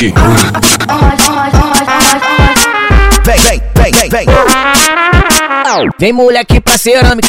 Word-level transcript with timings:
que 0.00 0.14
Vem, 3.22 3.38
vem, 3.38 3.60
vem, 3.74 3.92
vem, 3.92 4.08
vem. 4.08 4.26
Vem 5.98 6.12
moleque 6.14 6.58
pra 6.58 6.78
cerâmica. 6.78 7.28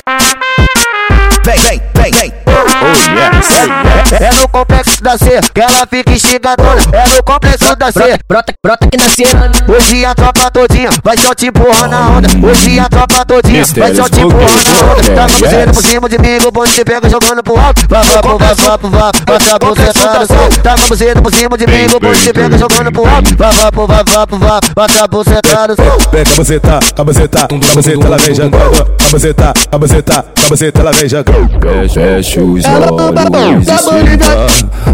Vem, 1.44 1.58
vem, 1.60 1.82
vem, 1.96 2.12
vem. 2.12 2.34
Oh 2.48 2.88
yes, 2.88 4.22
É 4.22 4.32
no 4.34 4.48
complexo 4.48 5.02
da 5.02 5.18
C 5.18 5.40
que 5.54 5.62
ela 5.62 5.88
fica 5.88 6.12
instigadora. 6.12 6.80
É 6.94 7.16
no 7.16 7.24
complexo 7.24 7.76
da 7.76 7.92
C. 7.92 8.00
Brota, 8.00 8.20
brota, 8.28 8.54
brota 8.64 8.86
aqui 8.86 8.98
na. 8.98 9.76
Hoje 9.76 10.06
a 10.06 10.14
tropa 10.14 10.52
todinha 10.52 10.90
vai 11.04 11.18
só 11.18 11.34
te 11.34 11.48
empurrar 11.48 11.90
na 11.90 12.10
onda. 12.10 12.28
Hoje 12.48 12.80
a 12.80 12.88
tropa 12.88 13.26
todinha 13.26 13.64
vai 13.76 13.96
só 13.96 14.08
te 14.08 14.20
empurrar 14.22 14.64
na 14.64 14.94
onda. 14.94 15.16
Tá 15.16 15.28
você 15.28 15.66
por 15.74 15.84
cima 15.84 16.10
de 16.10 16.18
mim, 16.20 16.38
o 16.46 16.52
bonde 16.52 16.74
te 16.74 16.86
pega 16.86 17.10
jogando 17.10 17.44
pro 17.44 17.58
alto. 17.60 17.82
Vá, 17.90 18.02
vá, 18.02 18.22
vá, 18.22 18.38
vá, 18.38 18.78
vá, 18.78 19.12
vá, 19.26 19.56
a 19.56 19.60
buceta 19.60 20.20
no 20.20 20.28
sol. 20.28 20.50
Tá 20.62 20.76
você 20.76 21.16
por 21.16 21.34
cima 21.34 21.58
de 21.58 21.68
mim, 21.68 21.86
o 21.96 22.00
bonde 22.00 22.22
te 22.22 22.34
pega 22.34 22.58
jogando 22.58 22.92
pro 22.92 23.08
alto. 23.08 23.36
Vá, 23.36 23.52
vá, 23.52 23.72
vá, 23.72 24.04
vá, 24.04 24.38
vá, 24.38 24.60
bota 24.76 25.04
a 25.04 25.08
buceta 25.08 25.68
no 25.68 25.76
sol. 25.76 25.98
Vem 26.12 26.24
com 26.24 26.32
a 26.32 26.36
buceta, 26.36 26.80
com 26.96 27.02
a 27.02 27.06
buceta, 27.06 27.48
com 27.48 27.56
a 27.56 27.76
buceta, 27.76 28.08
ela 28.08 28.18
vem 28.18 28.36
jogando. 28.36 28.52
Com 28.52 29.16
a 29.76 29.80
buceta, 30.50 30.82
ela 30.82 30.92
vem 30.92 31.10
jogando. 31.10 31.31
Fecha 31.94 32.42
os 32.42 32.64
olhos 32.66 33.68
e 33.68 33.78
senta 33.78 34.48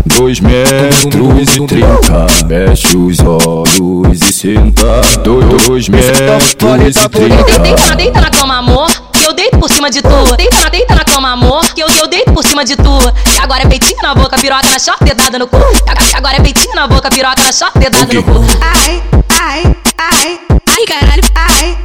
Dois 0.06 0.40
metros 0.40 1.56
e 1.56 1.68
trinta 1.68 2.28
Fecha 2.48 2.98
os 2.98 3.20
olhos 3.20 4.22
e 4.22 4.34
senta 4.34 5.02
Dois 5.24 5.90
metros 5.90 6.52
e 6.52 6.56
trinta 7.10 7.60
Deita, 7.60 7.96
deita 7.96 8.22
na 8.22 8.30
cama, 8.30 8.58
amor. 8.58 8.88
Que 9.12 9.26
eu 9.26 9.34
deito 9.34 9.58
por 9.58 9.70
cima 9.70 9.90
de 9.90 10.02
tu. 10.02 10.36
Deita, 10.38 10.60
na- 10.62 10.70
deita 10.70 10.96
na 10.96 11.04
cama, 11.04 11.32
amor. 11.32 11.66
Que 11.74 11.82
eu, 11.82 11.88
eu 11.90 12.08
deito 12.08 12.32
por 12.34 12.44
cima 12.44 12.64
de 12.64 12.76
tu. 12.76 13.00
E 13.34 13.38
agora 13.40 13.64
é 13.64 13.68
peitinho 13.68 14.02
na 14.02 14.14
boca, 14.16 14.38
piroca 14.38 14.70
na 14.70 14.80
chapa, 14.80 15.04
dedada 15.04 15.40
no 15.40 15.48
cu. 15.48 15.58
E 15.58 16.16
Agora 16.16 16.36
é 16.38 16.40
peitinho 16.42 16.76
na 16.76 16.88
boca, 16.88 17.10
piroca 17.10 17.44
na 17.44 17.52
chapa, 17.52 17.80
dedada 17.80 18.14
no 18.14 18.24
cu. 18.24 18.32
Ai, 18.62 19.02
ai, 19.40 19.76
ai, 19.98 20.40
ai, 20.70 20.86
caralho, 20.86 21.24
ai, 21.36 21.78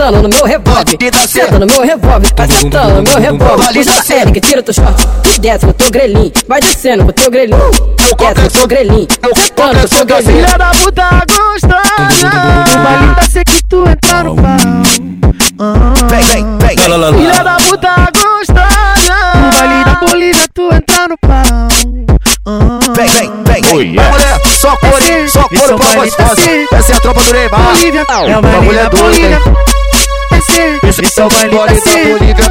sentando 0.00 0.22
no 0.22 0.28
meu 0.30 0.44
revólver. 0.46 0.96
Senta 1.28 1.58
no 1.58 1.66
meu 1.66 1.82
revólver. 1.82 2.32
Vai 2.34 2.48
sentando 2.48 2.94
no 2.94 3.02
meu 3.02 3.18
revólver. 3.20 3.66
Puxa 3.74 4.14
a 4.14 4.16
Eric, 4.16 4.40
tira 4.40 4.62
teu 4.62 4.72
short. 4.72 5.06
E 5.34 5.38
desce 5.38 5.66
com 5.66 5.70
o 5.70 5.74
teu 5.74 5.90
grelhinho. 5.90 6.32
Vai 6.48 6.60
descendo 6.60 7.04
com 7.04 7.10
o 7.10 7.12
teu 7.12 7.30
grelhinho. 7.30 7.70
Desce 7.98 8.16
com 8.16 8.46
o 8.46 8.50
teu 8.50 8.66
grelhinho. 8.66 9.08
Sentando 9.36 9.78
com 9.78 9.84
o 9.84 9.88
teu 9.88 10.06
grelhinho. 10.06 10.46
Filha 10.46 10.58
da 10.58 10.70
puta 10.70 11.10
gostosa. 11.28 12.30
No 12.30 12.82
baile 12.82 13.14
da 13.14 13.22
C 13.22 13.44
que 13.44 13.62
tu 13.68 13.84
entra 13.86 14.24
no 14.24 14.36
pau. 14.36 14.56
Vem, 16.08 16.24
vem, 16.24 16.58
vem. 16.58 16.76
Filha 16.78 17.44
da 17.44 17.56
puta 17.56 17.94
gostosa. 18.16 18.68
No 19.34 19.58
baile 19.58 19.84
da 19.84 19.94
Bolívia 19.96 20.46
tu 20.54 20.70
entra 20.72 21.08
no 21.08 21.18
pau. 21.18 21.68
Vem, 22.96 23.06
vem, 23.06 23.30
vem, 23.44 23.62
Oh 23.70 23.76
vem. 23.76 23.94
yes. 23.94 24.10
Mulher, 24.10 24.40
só 24.60 24.76
cor, 24.76 24.98
só 25.28 25.42
cor 25.42 25.78
pra 25.78 25.94
gostosa. 25.94 26.40
Essa 26.72 26.92
é 26.92 26.96
a 26.96 27.00
tropa 27.00 27.22
do 27.22 27.32
Neymar. 27.34 27.60
É 28.26 28.36
o 28.36 28.40
Uma 28.40 28.62
mulher 28.62 28.88
da 28.88 28.98
doida. 28.98 29.79
Bolívia. 30.30 30.80
Esse, 30.88 31.20
é 31.20 31.24
o 31.24 31.28
baile 31.28 31.50
da 31.50 31.66
Bolívia. 31.66 32.44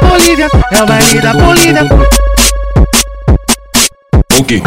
Bolívia. 0.00 0.48
Bolívia, 0.48 0.48
é 0.72 0.82
o 0.82 0.86
baile 0.86 1.20
da 1.20 1.32
Bolívia. 1.34 1.82
O 4.38 4.44
que 4.44 4.62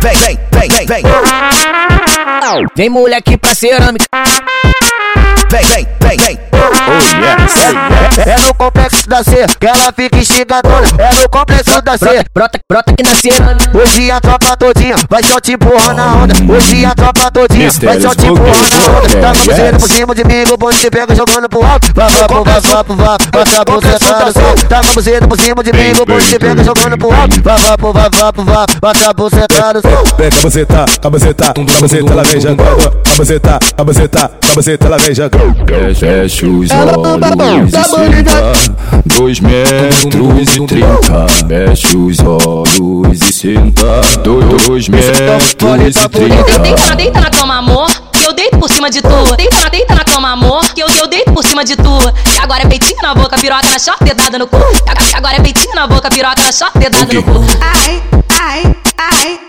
Vem, 0.00 0.16
vem, 0.16 0.38
vem, 0.52 0.68
vem, 0.68 0.86
vem. 0.86 1.02
Vem 2.76 2.90
moleque 2.90 3.36
pra 3.36 3.54
cerâmica. 3.54 4.06
Vem, 5.50 5.64
vem, 5.64 5.86
vem, 6.00 6.16
vem. 6.18 6.38
Oh 6.52 6.98
yes, 7.24 7.54
É 8.34 8.38
no 8.38 8.54
complexo 8.54 9.08
da 9.08 9.22
C 9.22 9.46
que 9.60 9.66
ela 9.66 9.92
fica 9.92 10.18
instigadora. 10.18 10.84
É 10.98 11.22
no 11.22 11.28
complexo 11.28 11.80
da 11.82 11.96
C. 11.96 12.24
Brota, 12.34 12.58
brota, 12.68 12.90
aqui 12.90 13.02
na 13.04 13.14
cerâmica. 13.14 13.78
Hoje 13.78 14.10
a 14.10 14.20
tropa 14.20 14.56
todinha 14.56 14.96
vai 15.08 15.22
só 15.22 15.38
te 15.38 15.52
empurrar 15.52 15.94
na 15.94 16.16
onda. 16.16 16.34
Hoje 16.52 16.84
a 16.84 16.92
tropa 16.96 17.30
todinha 17.30 17.70
vai 17.70 18.00
só 18.00 18.12
te 18.12 18.26
empurrar 18.26 18.70
na 18.70 18.98
onda. 18.98 19.20
Tá 19.20 19.32
com 19.32 19.44
você 19.44 19.72
por 19.78 19.88
cima 19.88 20.14
de 20.16 20.24
mim, 20.24 20.52
o 20.52 20.56
bonde 20.56 20.80
te 20.80 20.90
pega 20.90 21.14
jogando 21.14 21.48
pro 21.48 21.64
alto. 21.64 21.92
Vá, 21.94 22.08
vá, 22.08 22.26
vá, 22.26 22.42
vá, 22.42 22.82
vá, 22.82 22.94
vá, 22.94 23.18
bota 23.30 23.60
a 23.60 23.64
buceta 23.64 24.24
no 24.24 24.32
sol. 24.32 24.68
Tá 24.68 24.80
com 24.80 24.94
você 24.94 25.20
por 25.20 25.40
cima 25.40 25.62
de 25.62 25.72
mim, 25.72 25.92
o 25.92 26.04
bonde 26.04 26.28
te 26.28 26.38
pega 26.40 26.64
jogando 26.64 26.98
pro 26.98 27.14
alto. 27.14 27.40
Vá, 27.40 27.56
vá, 27.56 27.76
vá, 27.78 27.92
vá, 27.92 28.32
vá, 28.32 28.42
vá, 28.42 28.66
bota 28.80 29.10
a 29.10 29.12
buceta 29.12 29.72
no 29.74 29.80
sol. 29.80 30.04
Vem 30.18 30.30
com 30.30 30.38
a 30.38 30.42
buceta, 30.42 30.84
com 31.00 31.06
a 31.06 31.10
buceta, 31.10 31.54
com 31.54 31.60
a 31.60 31.64
buceta, 31.64 32.12
ela 32.12 32.22
vem 32.24 32.40
jogando. 32.40 32.90
Com 32.90 33.12
a 33.12 33.16
buceta, 33.16 33.58
com 33.76 33.82
a 33.82 33.84
buceta, 33.84 34.30
com 34.44 34.50
a 34.50 34.54
buceta, 34.56 34.86
ela 34.86 34.98
vem 34.98 35.14
jogando. 35.14 35.54
Fecha 35.94 36.46
os 36.46 36.70
olhos 36.72 38.23
senta 38.23 38.23
Dois 39.06 39.40
metros 39.40 40.56
e 40.56 40.66
trinta 40.66 41.26
Fecha 41.46 41.96
os 41.96 42.18
olhos 42.20 43.20
e 43.22 43.32
senta 43.32 44.00
Dois 44.22 44.88
metros 44.88 45.52
e 45.52 45.94
Deita, 45.94 46.08
trinta 46.08 46.58
na- 46.88 46.94
deita 46.94 47.20
na 47.20 47.30
cama, 47.30 47.56
amor. 47.58 47.90
Que 48.12 48.26
eu 48.26 48.32
deito 48.32 48.58
por 48.58 48.70
cima 48.70 48.88
de 48.90 49.02
tu. 49.02 49.36
Deita, 49.36 49.60
na- 49.60 49.68
deita 49.68 49.94
na 49.94 50.04
cama, 50.04 50.30
amor. 50.32 50.64
Que 50.74 50.82
eu, 50.82 50.88
eu 50.88 51.06
deito 51.06 51.32
por 51.32 51.44
cima 51.44 51.64
de 51.64 51.76
tu. 51.76 51.98
E 52.34 52.38
agora 52.38 52.62
é 52.62 52.66
peitinho 52.66 53.00
na 53.02 53.14
boca, 53.14 53.36
piroca 53.36 53.68
na 53.70 53.78
chapa, 53.78 54.04
dedada 54.04 54.38
no 54.38 54.46
cu. 54.46 54.56
E 54.56 55.14
Agora 55.14 55.36
é 55.36 55.40
peitinho 55.40 55.74
na 55.74 55.86
boca, 55.86 56.08
piroca 56.10 56.42
na 56.42 56.52
chapa, 56.52 56.78
dedada 56.78 57.12
no 57.12 57.22
cu. 57.22 57.44
Ai, 57.60 58.02
ai, 58.40 58.76
ai, 58.98 59.40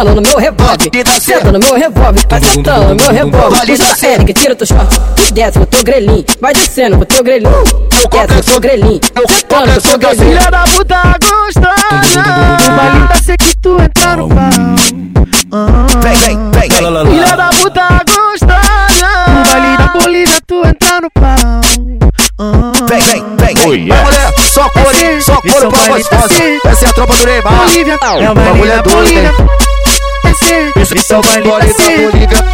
sentando 0.00 0.14
no 0.14 0.22
meu 0.22 0.38
revólver. 0.38 0.90
Senta 1.20 1.52
no 1.52 1.58
meu 1.58 1.74
revólver. 1.74 2.26
Vai 2.28 2.40
sentando 2.40 2.88
no 2.88 2.94
meu 2.96 3.12
revólver. 3.12 3.66
Puxa 3.66 4.06
a 4.06 4.10
Eric, 4.10 4.32
tira 4.32 4.54
teu 4.54 4.66
short. 4.66 5.00
Desce 5.32 5.58
com 5.58 5.64
o 5.64 5.66
teu 5.66 5.84
grelhinho. 5.84 6.24
Vai 6.40 6.54
descendo 6.54 6.96
com 6.96 7.02
o 7.02 7.06
teu 7.06 7.22
grelhinho. 7.22 7.64
Desce 8.10 8.34
com 8.34 8.38
o 8.38 8.42
teu 8.42 8.60
grelhinho. 8.60 9.00
Sentando 9.28 9.72
com 9.72 9.78
o 9.78 9.82
teu 9.82 9.98
grelhinho. 9.98 10.38
Filha 10.38 10.50
da 10.50 10.64
puta 10.64 11.02
gostosa. 11.20 12.22
No 12.70 12.76
baile 12.76 13.22
C 13.22 13.36
que 13.36 13.56
tu 13.60 13.76
entra 13.80 14.16
no 14.16 14.28
pau. 14.28 14.50
Vem, 16.02 16.16
vem, 16.16 16.50
vem. 16.50 16.70
Filha 16.70 17.36
da 17.36 17.50
puta 17.50 17.88
gostosa. 18.08 18.60
No 19.28 19.52
baile 19.52 19.76
da 19.76 19.88
Bolívia 19.88 20.40
tu 20.46 20.66
entra 20.66 21.00
no 21.02 21.10
pau. 21.10 21.60
Vem, 22.88 23.00
vem, 23.00 23.24
vem, 23.36 23.54
vem. 23.54 23.88
yes. 23.88 24.02
Mulher, 24.02 24.32
só 24.50 24.68
cor, 24.70 24.94
só 25.20 25.34
é 25.34 25.50
cor 25.50 25.66
o 25.66 25.70
pra. 25.70 26.28
C. 26.28 26.58
Essa 26.64 26.86
é 26.86 26.88
a 26.88 26.92
tropa 26.94 27.14
do 27.14 27.26
Neymar. 27.26 27.52
É 28.18 28.28
o 28.28 28.32
Uma 28.32 28.54
mulher 28.54 28.82
da 28.82 28.90
doida. 28.90 29.69
Esse 30.80 31.12
é 31.12 31.18
o 31.18 31.22
baile 31.22 31.48
da. 31.48 32.10
Bolívia. 32.10 32.44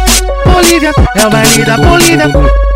Bolívia, 0.45 0.91
é 1.15 1.27
o 1.27 1.29
baile 1.29 1.65
da 1.65 1.77
Bolívia. 1.77 2.66